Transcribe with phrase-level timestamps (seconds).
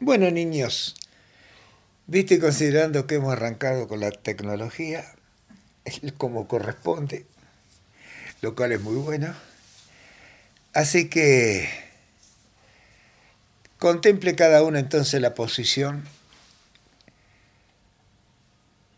[0.00, 0.94] Bueno, niños,
[2.06, 5.04] viste considerando que hemos arrancado con la tecnología
[6.16, 7.26] como corresponde,
[8.40, 9.34] lo cual es muy bueno.
[10.72, 11.68] Así que
[13.80, 16.04] contemple cada uno entonces la posición.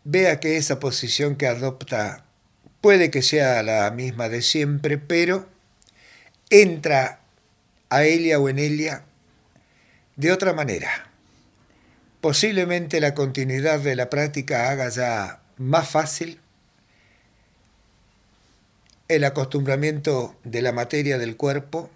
[0.03, 2.25] Vea que esa posición que adopta
[2.79, 5.49] puede que sea la misma de siempre, pero
[6.51, 7.21] entra
[7.89, 9.05] a ella o en ella
[10.15, 11.09] de otra manera.
[12.21, 16.39] Posiblemente la continuidad de la práctica haga ya más fácil
[19.07, 21.89] el acostumbramiento de la materia del cuerpo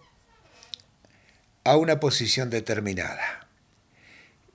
[1.64, 3.48] a una posición determinada.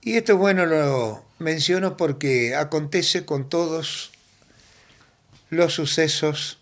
[0.03, 4.13] Y esto bueno lo menciono porque acontece con todos
[5.51, 6.59] los sucesos,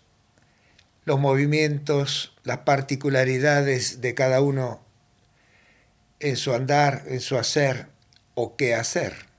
[1.05, 4.81] los movimientos, las particularidades de cada uno
[6.19, 7.87] en su andar, en su hacer
[8.35, 9.29] o qué hacer.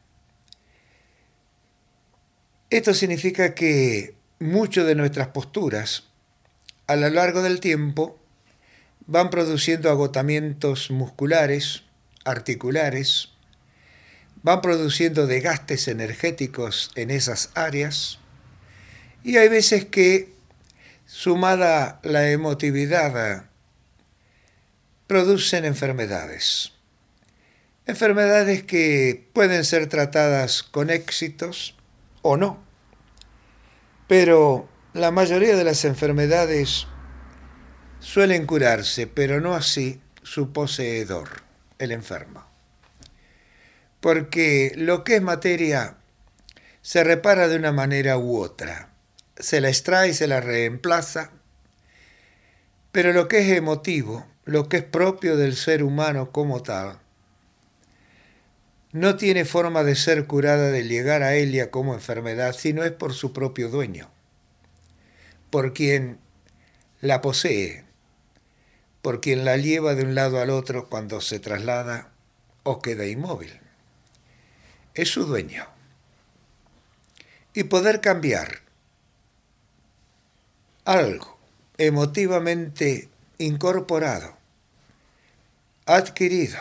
[2.70, 6.04] Esto significa que muchas de nuestras posturas
[6.86, 8.18] a lo largo del tiempo
[9.06, 11.82] van produciendo agotamientos musculares,
[12.24, 13.30] articulares,
[14.42, 18.18] van produciendo desgastes energéticos en esas áreas
[19.22, 20.32] y hay veces que,
[21.06, 23.46] sumada la emotividad
[25.06, 26.69] producen enfermedades.
[27.90, 31.74] Enfermedades que pueden ser tratadas con éxitos
[32.22, 32.62] o no.
[34.06, 36.86] Pero la mayoría de las enfermedades
[37.98, 41.42] suelen curarse, pero no así su poseedor,
[41.80, 42.46] el enfermo.
[43.98, 45.96] Porque lo que es materia
[46.82, 48.90] se repara de una manera u otra.
[49.36, 51.32] Se la extrae y se la reemplaza.
[52.92, 56.98] Pero lo que es emotivo lo que es propio del ser humano como tal,
[58.92, 63.14] no tiene forma de ser curada de llegar a ella como enfermedad, sino es por
[63.14, 64.10] su propio dueño,
[65.50, 66.18] por quien
[67.00, 67.84] la posee,
[69.02, 72.10] por quien la lleva de un lado al otro cuando se traslada
[72.62, 73.58] o queda inmóvil.
[74.94, 75.66] Es su dueño.
[77.54, 78.60] Y poder cambiar
[80.84, 81.38] algo
[81.78, 83.08] emotivamente
[83.38, 84.40] incorporado
[85.90, 86.58] adquirido,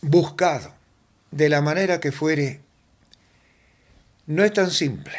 [0.00, 0.72] buscado,
[1.32, 2.60] de la manera que fuere,
[4.26, 5.16] no es tan simple.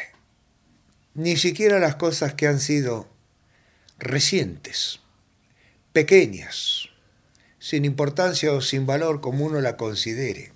[1.16, 3.07] Ni siquiera las cosas que han sido
[4.00, 5.02] recientes,
[5.91, 6.90] pequeñas,
[7.59, 10.53] sin importancia o sin valor como uno la considere.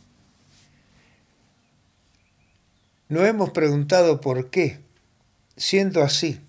[3.10, 4.80] No hemos preguntado por qué,
[5.56, 6.40] siendo así,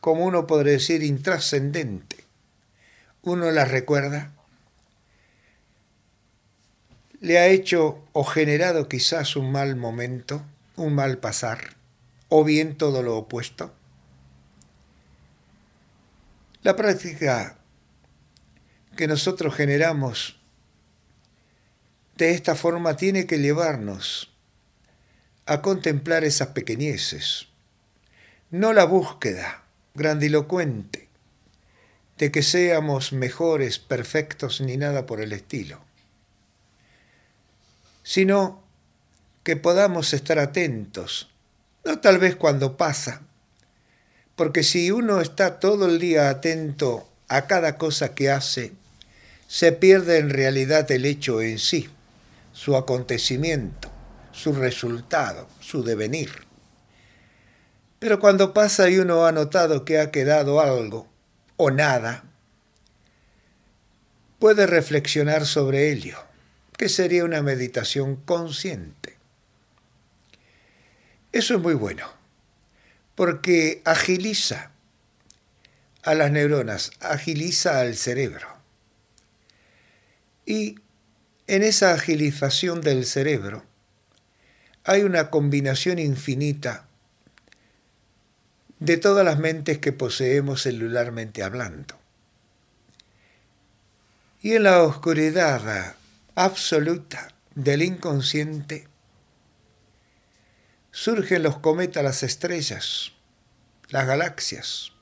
[0.00, 2.24] como uno podría decir intrascendente,
[3.22, 4.32] uno las recuerda
[7.20, 10.42] le ha hecho o generado quizás un mal momento,
[10.76, 11.76] un mal pasar,
[12.28, 13.74] o bien todo lo opuesto?
[16.62, 17.58] La práctica
[18.96, 20.40] que nosotros generamos
[22.16, 24.32] de esta forma tiene que llevarnos
[25.44, 27.48] a contemplar esas pequeñeces,
[28.50, 29.64] no la búsqueda
[29.94, 31.08] grandilocuente
[32.16, 35.89] de que seamos mejores, perfectos, ni nada por el estilo
[38.10, 38.60] sino
[39.44, 41.30] que podamos estar atentos,
[41.84, 43.22] no tal vez cuando pasa,
[44.34, 48.72] porque si uno está todo el día atento a cada cosa que hace,
[49.46, 51.88] se pierde en realidad el hecho en sí,
[52.52, 53.92] su acontecimiento,
[54.32, 56.32] su resultado, su devenir.
[58.00, 61.06] Pero cuando pasa y uno ha notado que ha quedado algo
[61.56, 62.24] o nada,
[64.40, 66.29] puede reflexionar sobre ello
[66.80, 69.18] que sería una meditación consciente.
[71.30, 72.10] Eso es muy bueno,
[73.14, 74.70] porque agiliza
[76.02, 78.48] a las neuronas, agiliza al cerebro.
[80.46, 80.76] Y
[81.48, 83.62] en esa agilización del cerebro
[84.84, 86.86] hay una combinación infinita
[88.78, 91.98] de todas las mentes que poseemos celularmente hablando.
[94.40, 95.99] Y en la oscuridad
[96.44, 98.88] absoluta del inconsciente,
[100.90, 103.12] surgen los cometas, las estrellas,
[103.90, 104.92] las galaxias,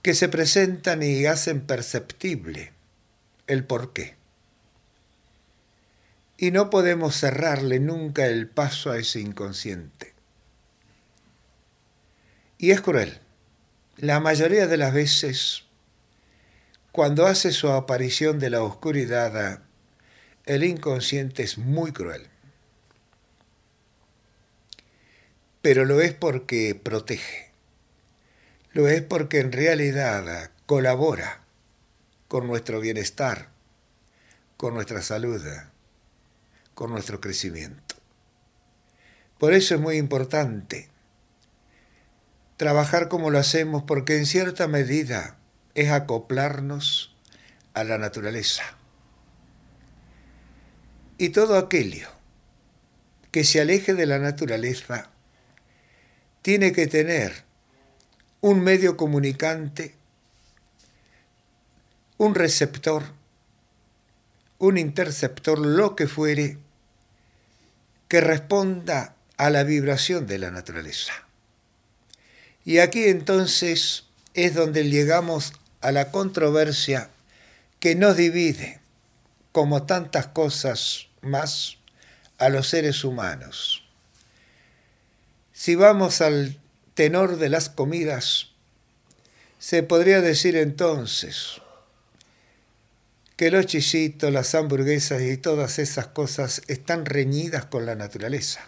[0.00, 2.72] que se presentan y hacen perceptible
[3.46, 4.16] el porqué.
[6.38, 10.14] Y no podemos cerrarle nunca el paso a ese inconsciente.
[12.56, 13.20] Y es cruel.
[13.98, 15.63] La mayoría de las veces
[16.94, 19.62] cuando hace su aparición de la oscuridad,
[20.46, 22.28] el inconsciente es muy cruel.
[25.60, 27.50] Pero lo es porque protege.
[28.70, 31.42] Lo es porque en realidad colabora
[32.28, 33.48] con nuestro bienestar,
[34.56, 35.42] con nuestra salud,
[36.74, 37.96] con nuestro crecimiento.
[39.38, 40.88] Por eso es muy importante
[42.56, 45.38] trabajar como lo hacemos porque en cierta medida
[45.74, 47.14] es acoplarnos
[47.74, 48.62] a la naturaleza.
[51.18, 52.08] Y todo aquello
[53.30, 55.10] que se aleje de la naturaleza
[56.42, 57.44] tiene que tener
[58.40, 59.94] un medio comunicante,
[62.18, 63.02] un receptor,
[64.58, 66.58] un interceptor, lo que fuere,
[68.08, 71.12] que responda a la vibración de la naturaleza.
[72.64, 74.04] Y aquí entonces
[74.34, 77.10] es donde llegamos a la controversia
[77.78, 78.80] que nos divide,
[79.52, 81.76] como tantas cosas más,
[82.38, 83.84] a los seres humanos.
[85.52, 86.58] Si vamos al
[86.94, 88.48] tenor de las comidas,
[89.58, 91.60] se podría decir entonces
[93.36, 98.66] que los chisitos, las hamburguesas y todas esas cosas están reñidas con la naturaleza.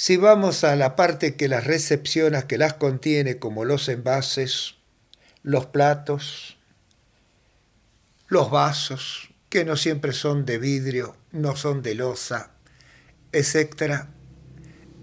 [0.00, 4.76] Si vamos a la parte que las recepciona, que las contiene, como los envases,
[5.42, 6.56] los platos,
[8.28, 12.52] los vasos, que no siempre son de vidrio, no son de losa,
[13.32, 14.04] etc.,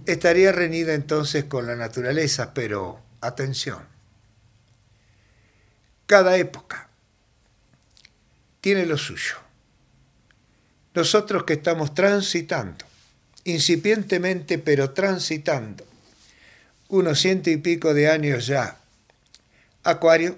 [0.06, 3.86] estaría reñida entonces con la naturaleza, pero atención,
[6.06, 6.90] cada época
[8.62, 9.36] tiene lo suyo.
[10.94, 12.86] Nosotros que estamos transitando
[13.46, 15.86] incipientemente pero transitando,
[16.90, 18.80] unos ciento y pico de años ya,
[19.84, 20.38] Acuario,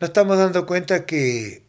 [0.00, 1.62] nos estamos dando cuenta que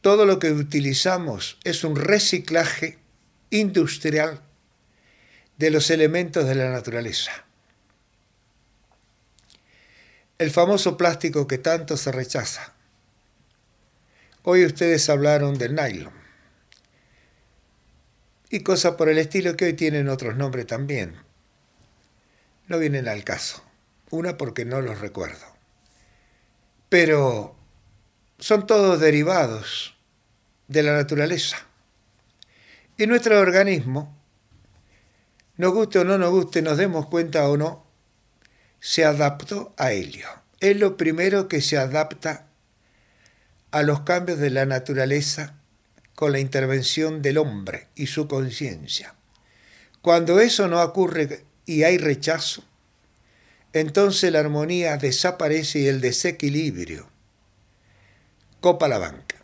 [0.00, 2.98] todo lo que utilizamos es un reciclaje
[3.50, 4.40] industrial
[5.58, 7.44] de los elementos de la naturaleza.
[10.38, 12.72] El famoso plástico que tanto se rechaza.
[14.42, 16.21] Hoy ustedes hablaron del nylon
[18.52, 21.16] y cosas por el estilo que hoy tienen otros nombres también.
[22.68, 23.64] No vienen al caso.
[24.10, 25.46] Una porque no los recuerdo.
[26.90, 27.56] Pero
[28.38, 29.96] son todos derivados
[30.68, 31.66] de la naturaleza.
[32.98, 34.14] Y nuestro organismo,
[35.56, 37.86] nos guste o no nos guste, nos demos cuenta o no,
[38.80, 40.28] se adaptó a ello.
[40.60, 42.48] Es lo primero que se adapta
[43.70, 45.61] a los cambios de la naturaleza
[46.22, 49.16] con la intervención del hombre y su conciencia.
[50.02, 52.62] Cuando eso no ocurre y hay rechazo,
[53.72, 57.08] entonces la armonía desaparece y el desequilibrio
[58.60, 59.34] copa la banca.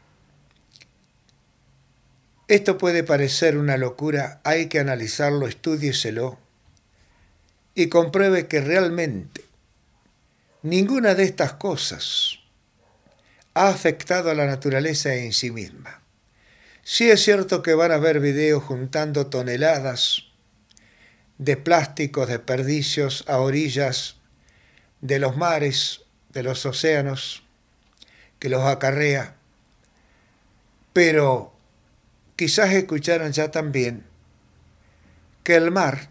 [2.47, 6.39] Esto puede parecer una locura, hay que analizarlo, estudieselo
[7.75, 9.43] y compruebe que realmente
[10.63, 12.39] ninguna de estas cosas
[13.55, 16.03] ha afectado a la naturaleza en sí misma.
[16.91, 20.23] Sí es cierto que van a ver videos juntando toneladas
[21.37, 24.17] de plásticos, desperdicios a orillas
[25.03, 26.01] de los mares,
[26.31, 27.43] de los océanos,
[28.39, 29.35] que los acarrea.
[30.95, 31.53] Pero
[32.37, 34.05] quizás escucharon ya también
[35.45, 36.09] que el mar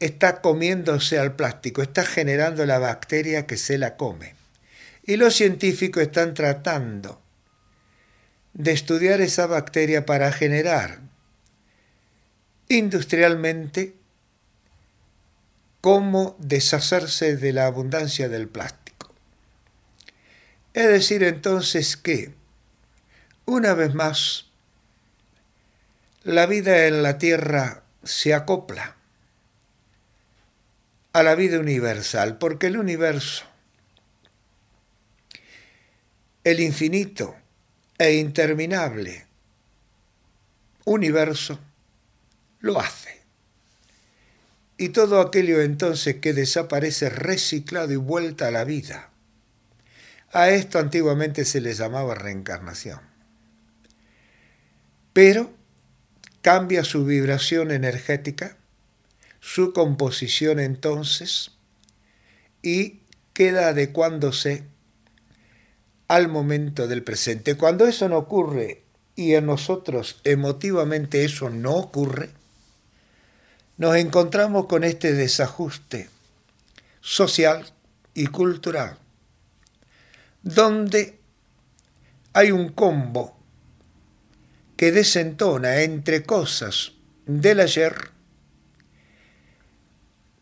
[0.00, 4.34] está comiéndose al plástico, está generando la bacteria que se la come.
[5.04, 7.22] Y los científicos están tratando
[8.56, 11.00] de estudiar esa bacteria para generar
[12.68, 13.94] industrialmente
[15.82, 19.14] cómo deshacerse de la abundancia del plástico.
[20.72, 22.32] Es decir, entonces que,
[23.44, 24.46] una vez más,
[26.24, 28.96] la vida en la Tierra se acopla
[31.12, 33.44] a la vida universal, porque el universo,
[36.42, 37.36] el infinito,
[37.98, 39.26] e interminable
[40.86, 41.58] universo
[42.60, 43.20] lo hace.
[44.78, 49.10] Y todo aquello entonces que desaparece reciclado y vuelta a la vida.
[50.32, 53.00] A esto antiguamente se le llamaba reencarnación.
[55.12, 55.50] Pero
[56.42, 58.56] cambia su vibración energética,
[59.40, 61.52] su composición entonces,
[62.62, 63.00] y
[63.32, 64.64] queda adecuándose
[66.08, 67.56] al momento del presente.
[67.56, 68.82] Cuando eso no ocurre
[69.14, 72.30] y en nosotros emotivamente eso no ocurre,
[73.76, 76.08] nos encontramos con este desajuste
[77.00, 77.66] social
[78.14, 78.98] y cultural,
[80.42, 81.18] donde
[82.32, 83.36] hay un combo
[84.76, 86.92] que desentona entre cosas
[87.26, 88.10] del ayer,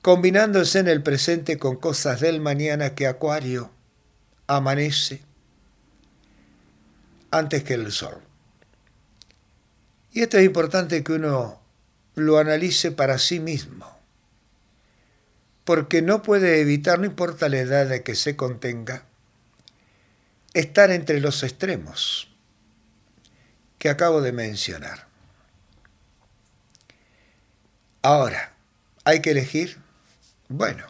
[0.02, 3.70] combinándose en el presente con cosas del mañana que Acuario
[4.46, 5.22] amanece
[7.38, 8.22] antes que el sol.
[10.12, 11.60] Y esto es importante que uno
[12.14, 13.98] lo analice para sí mismo,
[15.64, 19.04] porque no puede evitar, no importa la edad de que se contenga,
[20.52, 22.30] estar entre los extremos
[23.78, 25.08] que acabo de mencionar.
[28.02, 28.52] Ahora,
[29.02, 29.78] ¿hay que elegir?
[30.48, 30.86] Bueno,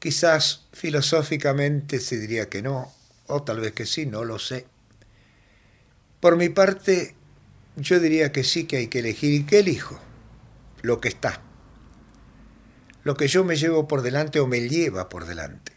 [0.00, 2.92] quizás filosóficamente se diría que no,
[3.28, 4.66] o tal vez que sí, no lo sé.
[6.20, 7.14] Por mi parte,
[7.76, 9.32] yo diría que sí que hay que elegir.
[9.32, 10.00] ¿Y qué elijo?
[10.82, 11.40] Lo que está.
[13.04, 15.72] Lo que yo me llevo por delante o me lleva por delante.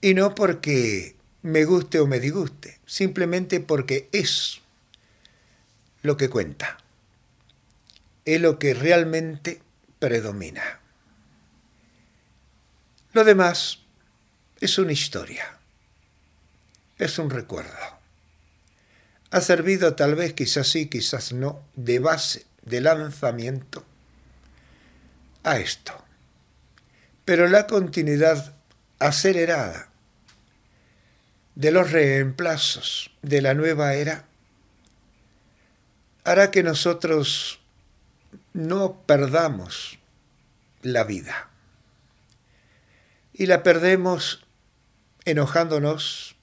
[0.00, 4.60] Y no porque me guste o me disguste, simplemente porque es
[6.02, 6.78] lo que cuenta.
[8.24, 9.62] Es lo que realmente
[9.98, 10.80] predomina.
[13.12, 13.80] Lo demás
[14.60, 15.58] es una historia,
[16.98, 17.72] es un recuerdo.
[19.30, 23.84] Ha servido tal vez, quizás sí, quizás no, de base, de lanzamiento
[25.42, 25.92] a esto.
[27.24, 28.54] Pero la continuidad
[28.98, 29.88] acelerada
[31.54, 34.24] de los reemplazos de la nueva era
[36.24, 37.60] hará que nosotros
[38.52, 39.98] no perdamos
[40.82, 41.50] la vida.
[43.32, 44.46] Y la perdemos
[45.24, 46.33] enojándonos,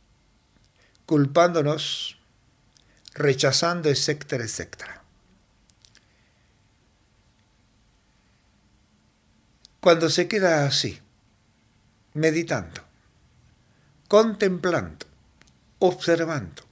[1.12, 2.18] culpándonos,
[3.14, 5.04] rechazando, etcétera, etcétera.
[9.82, 11.02] Cuando se queda así,
[12.14, 12.82] meditando,
[14.08, 15.06] contemplando,
[15.80, 16.64] observando,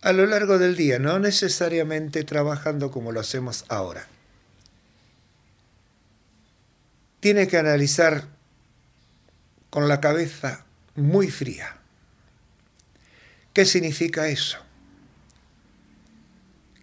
[0.00, 4.08] a lo largo del día, no necesariamente trabajando como lo hacemos ahora.
[7.20, 8.26] Tiene que analizar
[9.70, 11.85] con la cabeza muy fría.
[13.56, 14.58] ¿Qué significa eso?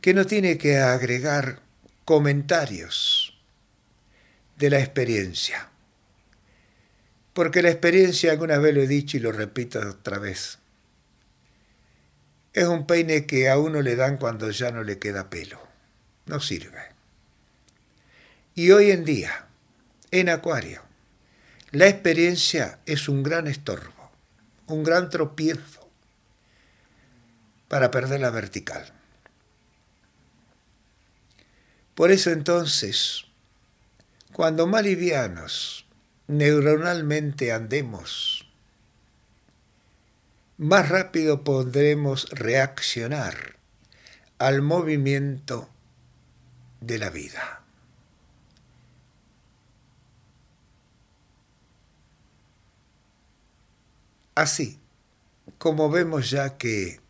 [0.02, 1.60] Que no tiene que agregar
[2.04, 3.40] comentarios
[4.58, 5.70] de la experiencia.
[7.34, 10.58] Porque la experiencia, alguna vez lo he dicho y lo repito otra vez,
[12.54, 15.62] es un peine que a uno le dan cuando ya no le queda pelo.
[16.26, 16.82] No sirve.
[18.56, 19.46] Y hoy en día,
[20.10, 20.82] en Acuario,
[21.70, 24.12] la experiencia es un gran estorbo,
[24.66, 25.83] un gran tropiezo
[27.74, 28.94] para perder la vertical.
[31.96, 33.26] Por eso entonces,
[34.32, 35.88] cuando más livianos
[36.28, 38.48] neuronalmente andemos,
[40.60, 43.56] más rápido podremos reaccionar
[44.38, 45.68] al movimiento
[46.80, 47.64] de la vida.
[54.36, 54.80] Así
[55.58, 57.03] como vemos ya que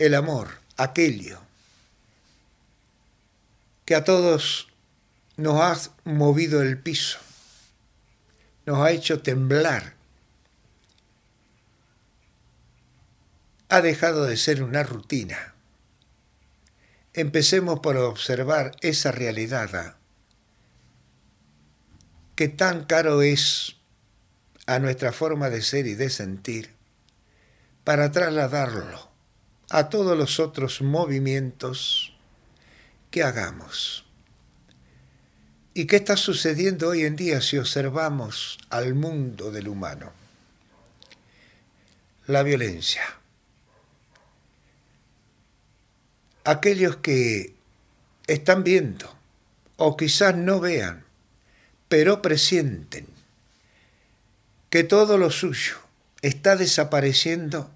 [0.00, 1.38] el amor, aquello
[3.84, 4.68] que a todos
[5.36, 7.18] nos ha movido el piso,
[8.64, 9.94] nos ha hecho temblar
[13.68, 15.54] ha dejado de ser una rutina.
[17.12, 19.96] Empecemos por observar esa realidad
[22.36, 23.76] que tan caro es
[24.66, 26.70] a nuestra forma de ser y de sentir
[27.84, 29.09] para trasladarlo
[29.70, 32.12] a todos los otros movimientos
[33.10, 34.04] que hagamos.
[35.72, 40.12] ¿Y qué está sucediendo hoy en día si observamos al mundo del humano?
[42.26, 43.02] La violencia
[46.44, 47.54] aquellos que
[48.26, 49.14] están viendo
[49.76, 51.04] o quizás no vean,
[51.88, 53.06] pero presienten
[54.68, 55.76] que todo lo suyo
[56.22, 57.70] está desapareciendo,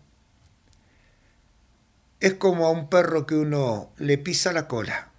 [2.25, 5.11] es como a un perro que uno le pisa la cola.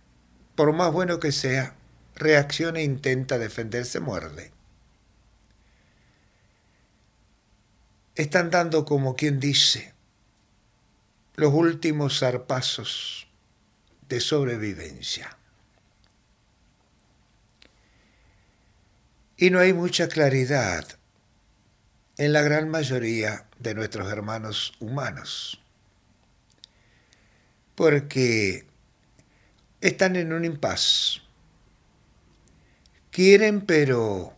[0.55, 1.75] Por más bueno que sea,
[2.15, 4.51] reacciona e intenta defenderse, muerde.
[8.15, 9.93] Están dando como quien dice
[11.35, 13.27] los últimos zarpazos
[14.09, 15.37] de sobrevivencia.
[19.37, 20.87] Y no hay mucha claridad
[22.17, 25.61] en la gran mayoría de nuestros hermanos humanos,
[27.75, 28.65] porque
[29.81, 31.21] están en un impas.
[33.11, 34.33] Quieren, pero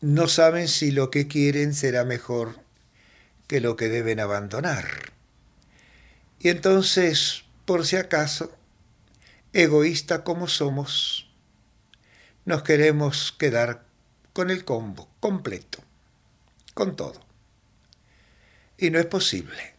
[0.00, 2.60] no saben si lo que quieren será mejor
[3.46, 5.12] que lo que deben abandonar.
[6.38, 8.54] Y entonces, por si acaso,
[9.52, 11.30] egoísta como somos,
[12.44, 13.84] nos queremos quedar
[14.32, 15.78] con el combo completo,
[16.74, 17.20] con todo.
[18.76, 19.75] Y no es posible.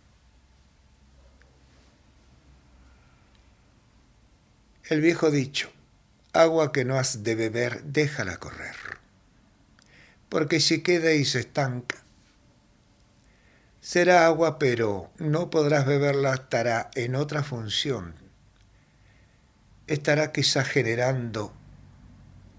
[4.90, 5.70] El viejo dicho,
[6.32, 8.76] agua que no has de beber, déjala correr.
[10.30, 11.98] Porque si queda y se estanca,
[13.82, 18.16] será agua, pero no podrás beberla, estará en otra función.
[19.88, 21.52] Estará quizás generando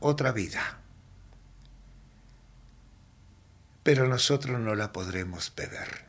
[0.00, 0.80] otra vida.
[3.84, 6.04] Pero nosotros no la podremos beber.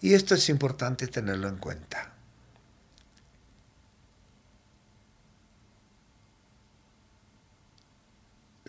[0.00, 2.09] Y esto es importante tenerlo en cuenta.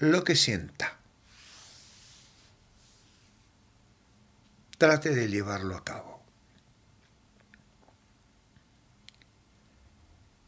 [0.02, 0.98] Lo que sienta.
[4.80, 6.24] Trate de llevarlo a cabo.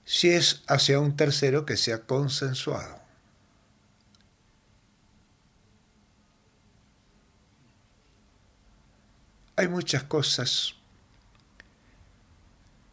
[0.06, 3.00] Si es hacia un tercero que sea consensuado.
[9.56, 10.74] Hay muchas cosas.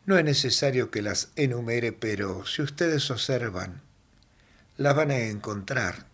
[0.05, 3.81] No es necesario que las enumere, pero si ustedes observan,
[4.77, 6.10] las van a encontrar.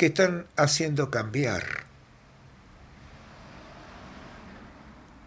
[0.00, 1.84] Que están haciendo cambiar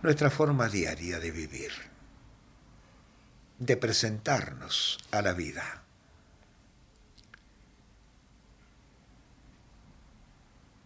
[0.01, 1.69] nuestra forma diaria de vivir,
[3.59, 5.83] de presentarnos a la vida.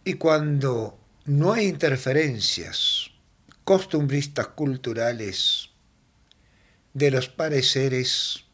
[0.04, 3.10] Y cuando no hay interferencias
[3.64, 5.70] costumbristas culturales
[6.92, 8.44] de los pareceres,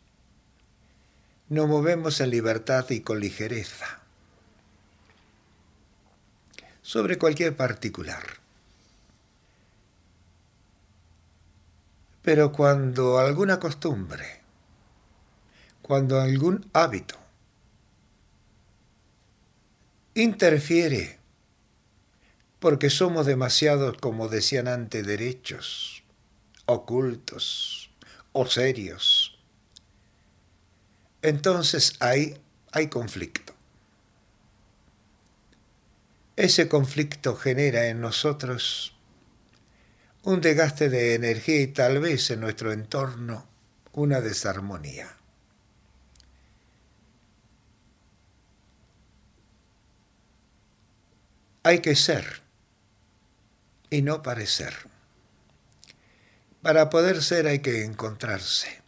[1.49, 4.04] nos movemos en libertad y con ligereza
[6.85, 8.23] sobre cualquier particular.
[12.21, 14.43] Pero cuando alguna costumbre,
[15.81, 17.17] cuando algún hábito
[20.15, 21.19] interfiere
[22.59, 26.05] porque somos demasiados, como decían antes, derechos,
[26.67, 27.91] ocultos
[28.33, 29.39] o serios.
[31.23, 32.37] Entonces ahí
[32.73, 33.54] hay conflicto.
[36.37, 38.97] Ese conflicto genera en nosotros
[40.25, 43.47] un desgaste de energía y tal vez en nuestro entorno
[43.93, 45.17] una desarmonía.
[51.63, 52.43] Hay que ser
[53.91, 54.75] y no parecer.
[56.63, 58.83] Para poder ser hay que encontrarse.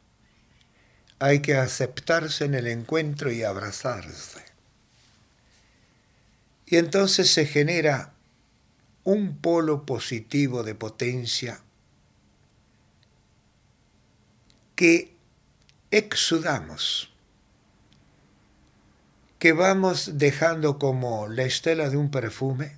[1.20, 4.45] Hay que aceptarse en el encuentro y abrazarse.
[6.66, 8.12] Y entonces se genera
[9.04, 11.60] un polo positivo de potencia
[14.74, 15.14] que
[15.90, 17.12] exudamos,
[19.38, 22.76] que vamos dejando como la estela de un perfume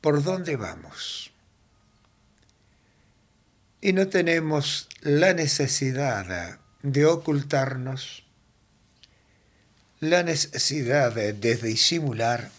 [0.00, 1.32] por dónde vamos.
[3.80, 8.24] Y no tenemos la necesidad de ocultarnos,
[10.00, 12.50] la necesidad de, disimular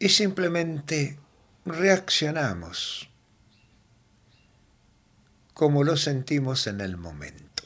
[0.00, 1.16] y simplemente
[1.64, 3.08] reaccionamos
[5.54, 7.64] como lo sentimos en el momento.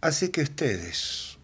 [0.00, 1.38] Así que ustedes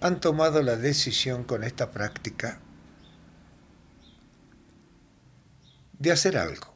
[0.00, 2.60] han tomado la decisión con esta práctica
[6.00, 6.74] de hacer algo.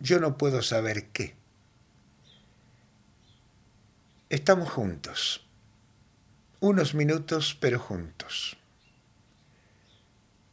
[0.00, 1.36] Yo no puedo saber qué.
[4.28, 5.46] Estamos juntos.
[6.58, 8.56] Unos minutos, pero juntos.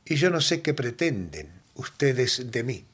[0.05, 2.85] Y yo no sé qué pretenden ustedes de mí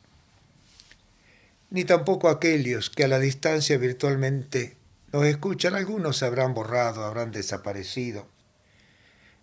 [1.72, 4.76] ni tampoco aquellos que a la distancia virtualmente
[5.12, 5.76] nos escuchan.
[5.76, 8.28] Algunos se habrán borrado, habrán desaparecido.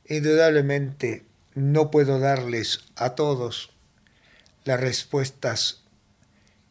[0.08, 3.70] Indudablemente no puedo darles a todos
[4.66, 5.84] las respuestas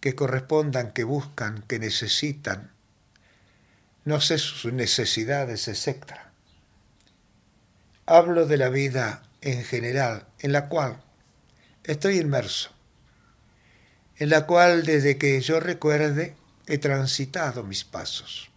[0.01, 2.71] que correspondan, que buscan, que necesitan.
[4.03, 6.13] No sé sus necesidades, etc.
[8.05, 11.01] Hablo de la vida en general, en la cual
[11.85, 12.75] estoy inmerso
[14.17, 16.35] en la cual desde que yo recuerde
[16.67, 18.49] he transitado mis pasos.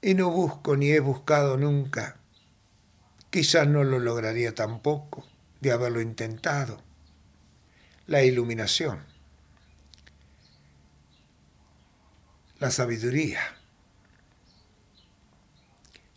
[0.00, 2.16] Y no busco ni he buscado nunca,
[3.30, 5.26] quizás no lo lograría tampoco
[5.66, 6.82] de haberlo intentado,
[8.06, 9.16] la iluminación.
[12.58, 13.40] la sabiduría.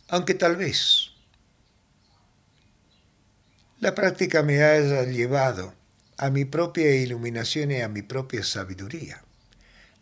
[0.08, 1.10] Aunque tal vez
[3.78, 5.74] la práctica me haya llevado
[6.16, 9.22] a mi propia iluminación y a mi propia sabiduría,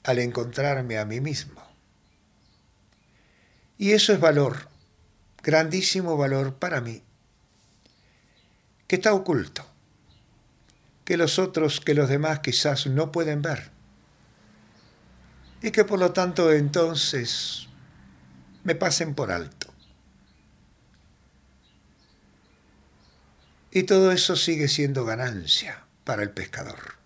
[0.03, 1.63] al encontrarme a mí mismo.
[3.77, 4.69] Y eso es valor,
[5.43, 7.03] grandísimo valor para mí,
[8.89, 9.65] que está oculto,
[11.05, 13.71] que los otros, que los demás quizás no pueden ver
[15.63, 17.69] y que por lo tanto entonces
[18.65, 19.69] me pasen por alto.
[23.71, 26.97] Y todo eso sigue siendo ganancia para el pescador.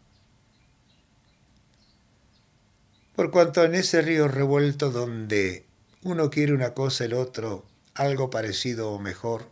[3.17, 5.67] Por cuanto en ese río revuelto donde
[6.03, 9.52] uno quiere una cosa, el otro algo parecido o mejor,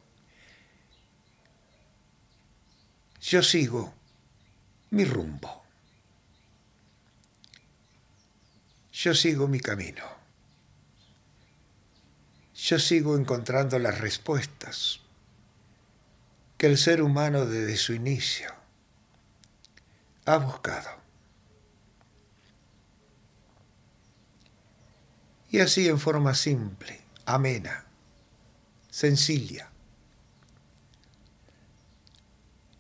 [3.21, 3.93] yo sigo
[4.91, 5.61] mi rumbo.
[9.03, 10.05] yo sigo mi camino.
[12.55, 15.01] Yo sigo encontrando las respuestas
[16.59, 18.55] que el ser humano desde su inicio
[20.27, 20.91] ha buscado.
[25.49, 27.87] Y así en forma simple, amena,
[28.91, 29.70] sencilla,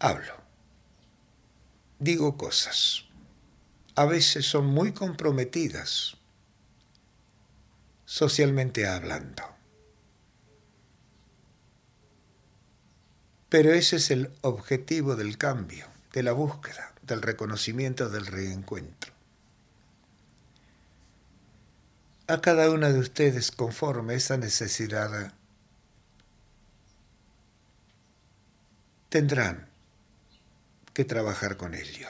[0.00, 0.34] hablo,
[1.98, 3.04] digo cosas
[4.00, 6.16] a veces son muy comprometidas
[8.06, 9.42] socialmente hablando.
[13.48, 19.12] Pero ese es el objetivo del cambio, de la búsqueda, del reconocimiento, del reencuentro.
[22.26, 25.34] A cada una de ustedes conforme esa necesidad
[29.08, 29.69] tendrán
[31.04, 32.08] trabajar con ello.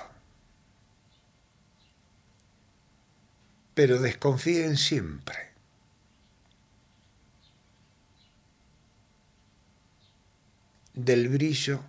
[3.80, 5.48] pero desconfíen siempre.
[10.92, 11.80] del brillo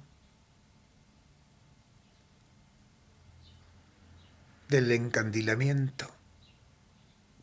[4.70, 6.10] del encandilamiento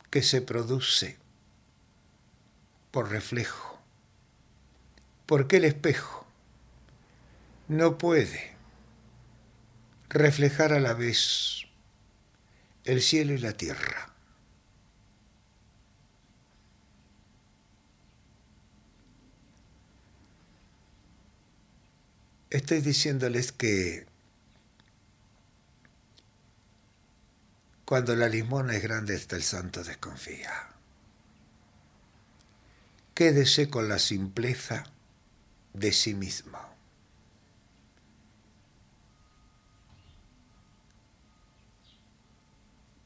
[0.08, 1.18] que se produce
[2.90, 3.78] por reflejo,
[5.26, 6.26] porque el espejo
[7.68, 8.57] no puede
[10.08, 11.66] reflejar a la vez
[12.84, 14.08] el cielo y la tierra.
[22.50, 24.06] estoy diciéndoles que
[27.84, 30.52] cuando la limona es grande hasta el santo desconfía.
[33.14, 34.84] Quédese con la simpleza
[35.72, 36.67] de sí mismo.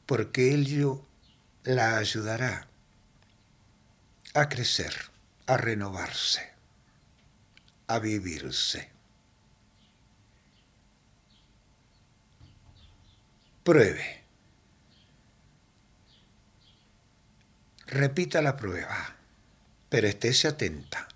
[0.05, 1.05] Porque ello
[1.63, 2.67] la ayudará
[4.33, 4.93] a crecer,
[5.47, 6.51] a renovarse,
[7.87, 8.89] a vivirse.
[13.63, 14.23] Pruebe.
[17.87, 19.15] Repita la prueba,
[19.89, 21.07] pero estése atenta.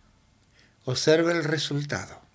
[0.85, 2.26] Observe el resultado.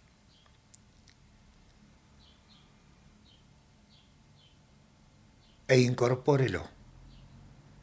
[5.72, 6.68] E incorpórelo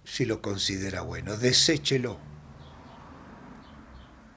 [0.04, 1.38] si lo considera bueno.
[1.38, 2.20] Deséchelo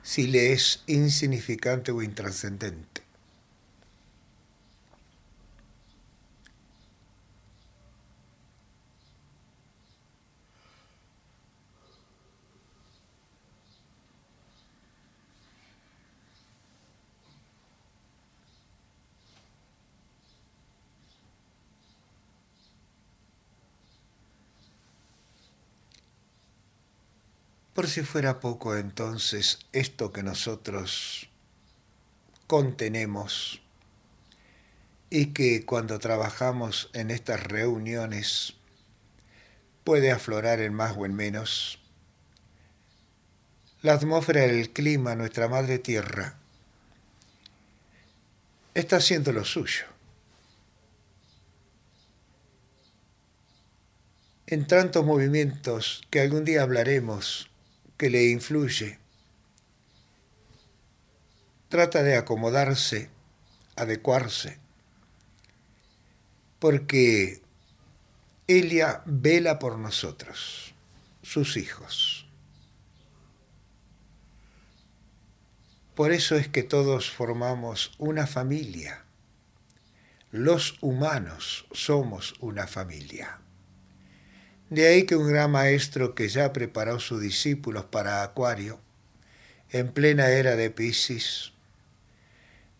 [0.03, 3.02] si le es insignificante o intrascendente.
[27.75, 31.31] Por si fuera poco entonces esto que nosotros
[32.47, 33.63] contenemos
[35.09, 38.55] y que cuando trabajamos en estas reuniones
[39.85, 41.79] puede aflorar en más o en menos,
[43.81, 46.37] la atmósfera, el clima, nuestra madre tierra,
[48.75, 49.87] está haciendo lo suyo.
[54.47, 57.49] En tantos movimientos que algún día hablaremos,
[58.03, 58.99] que le influye.
[61.69, 63.11] Trata de acomodarse,
[63.77, 64.59] adecuarse,
[66.59, 67.41] porque
[68.49, 70.75] ella vela por nosotros,
[71.23, 72.27] sus hijos.
[75.95, 79.05] Por eso es que todos formamos una familia.
[80.33, 83.42] Los humanos somos una familia.
[84.73, 88.81] De ahí que un gran maestro que ya preparó sus discípulos para Acuario,
[89.69, 91.53] en plena era de Piscis,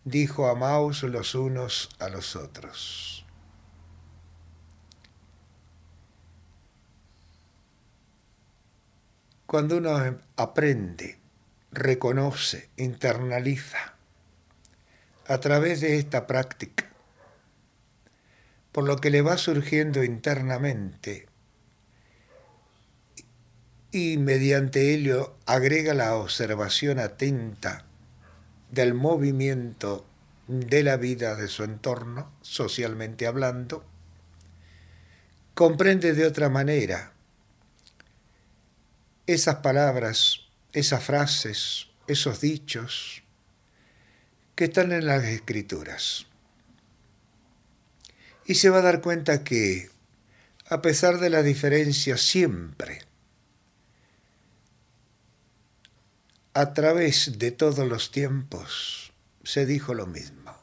[0.03, 3.27] dijo amaos los unos a los otros.
[9.45, 11.19] Cuando uno aprende,
[11.71, 13.93] reconoce, internaliza
[15.27, 16.89] a través de esta práctica,
[18.71, 21.27] por lo que le va surgiendo internamente,
[23.93, 27.85] y mediante ello agrega la observación atenta
[28.71, 30.03] del movimiento
[30.47, 33.85] de la vida de su entorno, socialmente hablando,
[35.53, 37.13] comprende de otra manera
[39.27, 40.39] esas palabras,
[40.73, 43.21] esas frases, esos dichos
[44.55, 46.25] que están en las escrituras.
[48.47, 49.91] Y se va a dar cuenta que,
[50.65, 53.02] a pesar de la diferencia siempre,
[56.53, 59.13] a través de todos los tiempos
[59.43, 60.55] se dijo lo mismo.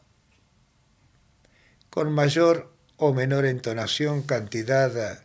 [1.90, 5.24] Con mayor o menor entonación, cantidad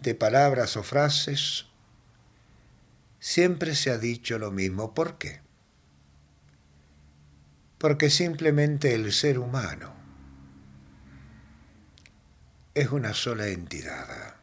[0.00, 1.66] de palabras o frases,
[3.20, 4.94] siempre se ha dicho lo mismo.
[4.94, 5.40] ¿Por qué?
[7.78, 9.94] Porque simplemente el ser humano
[12.74, 14.35] es una sola entidad.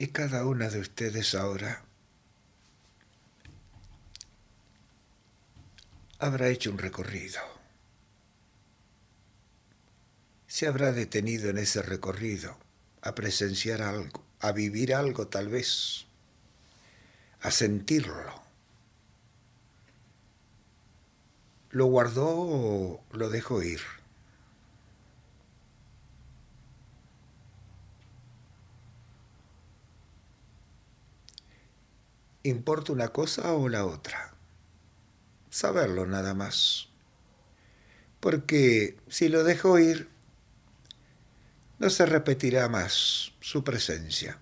[0.00, 1.82] Y cada una de ustedes ahora
[6.20, 7.40] habrá hecho un recorrido.
[10.46, 12.56] Se habrá detenido en ese recorrido
[13.02, 16.06] a presenciar algo, a vivir algo tal vez,
[17.40, 18.40] a sentirlo.
[21.70, 23.97] ¿Lo guardó o lo dejó ir?
[32.48, 34.34] ¿Importa una cosa o la otra?
[35.50, 36.88] Saberlo nada más.
[38.20, 40.08] Porque si lo dejo ir,
[41.78, 44.38] no se repetirá más su presencia.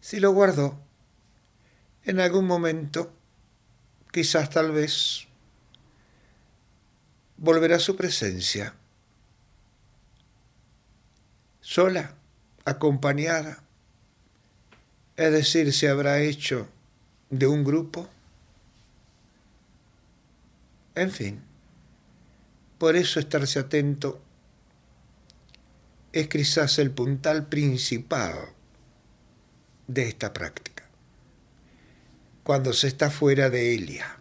[0.00, 0.80] Si lo guardo,
[2.02, 3.12] en algún momento,
[4.12, 5.28] quizás tal vez,
[7.36, 8.74] volverá su presencia,
[11.60, 12.16] sola,
[12.64, 13.63] acompañada,
[15.16, 16.68] es decir, se habrá hecho
[17.30, 18.08] de un grupo.
[20.94, 21.40] En fin,
[22.78, 24.20] por eso estarse atento
[26.12, 28.34] es quizás el puntal principal
[29.86, 30.84] de esta práctica.
[32.42, 34.16] Cuando se está fuera de Elia,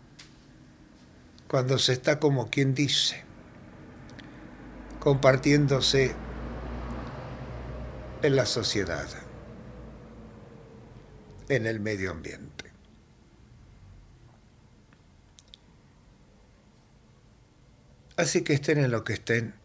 [1.47, 3.23] cuando se está como quien dice,
[4.99, 6.15] compartiéndose
[8.23, 9.22] en la sociedad
[11.49, 12.71] en el medio ambiente.
[18.15, 19.55] Así que estén en lo que estén,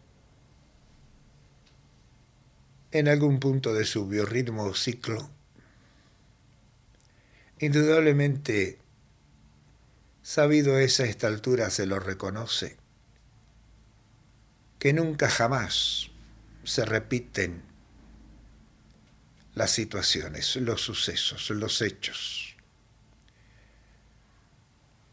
[2.91, 5.29] en algún punto de su biorritmo o ciclo,
[7.59, 8.79] indudablemente,
[10.23, 12.77] sabido esa esta altura se lo reconoce,
[14.79, 16.09] que nunca jamás
[16.63, 17.61] se repiten
[19.55, 22.55] las situaciones, los sucesos, los hechos,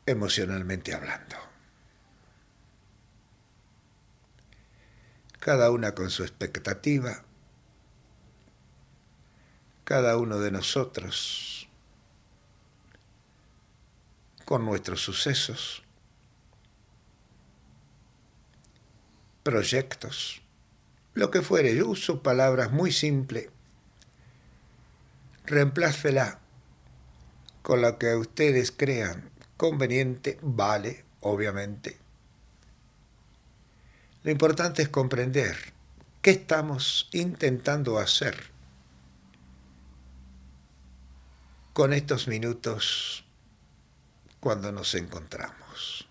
[0.05, 1.37] emocionalmente hablando.
[5.39, 7.25] Cada una con su expectativa,
[9.85, 11.69] cada uno de nosotros
[14.45, 15.83] con nuestros sucesos,
[19.43, 20.41] proyectos,
[21.15, 21.75] lo que fuere.
[21.75, 23.49] Yo uso palabras muy simples
[25.47, 26.41] reemplácela
[27.63, 31.99] con la que ustedes crean conveniente, vale, obviamente.
[34.23, 35.57] Lo importante es comprender
[36.21, 38.51] qué estamos intentando hacer
[41.73, 43.25] con estos minutos
[44.41, 46.09] cuando nos encontramos.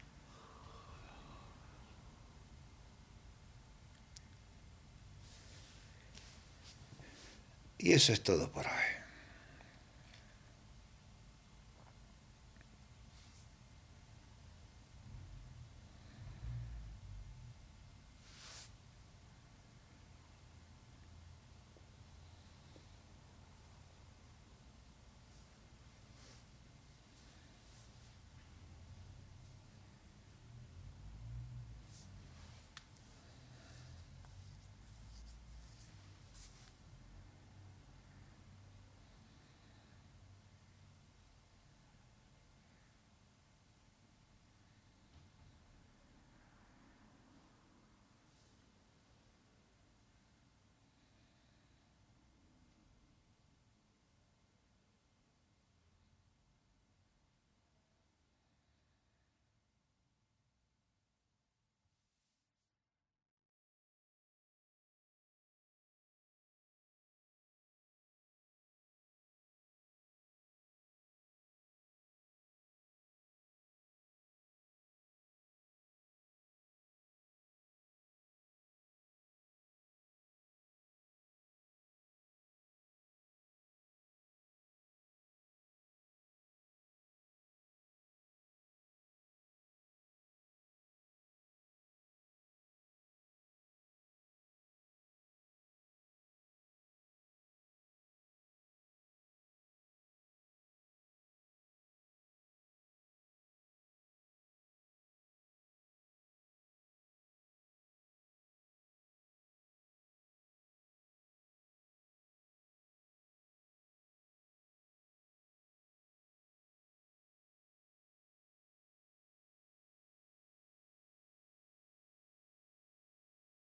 [7.78, 9.05] Y eso es todo por hoy.